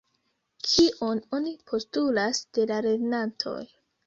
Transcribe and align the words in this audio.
Kion 0.69 1.21
oni 1.39 1.53
postulas 1.73 2.41
de 2.59 2.67
la 2.73 2.81
lernantoj? 2.89 3.57